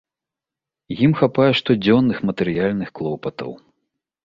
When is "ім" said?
1.07-1.11